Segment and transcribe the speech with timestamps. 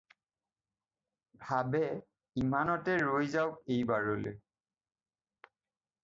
[1.41, 1.81] ভাবে
[2.43, 4.33] ইমানতে ৰৈ যাওক এইবাৰলৈ।